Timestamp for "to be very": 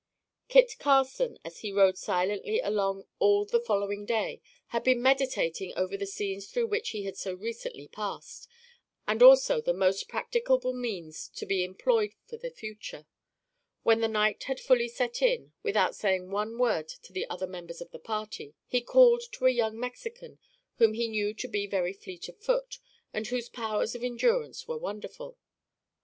21.35-21.93